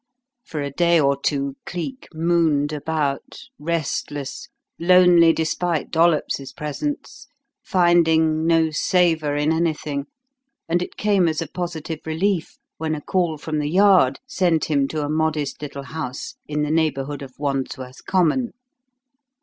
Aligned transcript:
For 0.43 0.63
a 0.63 0.71
day 0.71 0.99
or 0.99 1.15
two, 1.15 1.57
Cleek 1.67 2.07
"mooned" 2.11 2.73
about 2.73 3.39
restless, 3.59 4.47
lonely 4.79 5.31
despite 5.31 5.91
Dollops's 5.91 6.53
presence, 6.53 7.27
finding 7.61 8.47
no 8.47 8.71
savour 8.71 9.35
in 9.35 9.53
anything; 9.53 10.07
and 10.67 10.81
it 10.81 10.97
came 10.97 11.27
as 11.27 11.39
a 11.39 11.45
positive 11.47 11.99
relief 12.07 12.57
when 12.77 12.95
a 12.95 13.01
call 13.01 13.37
from 13.37 13.59
The 13.59 13.69
Yard 13.69 14.19
sent 14.25 14.65
him 14.71 14.87
to 14.87 15.03
a 15.05 15.07
modest 15.07 15.61
little 15.61 15.83
house 15.83 16.33
in 16.47 16.63
the 16.63 16.71
neighbourhood 16.71 17.21
of 17.21 17.37
Wandsworth 17.37 18.03
Common. 18.07 18.53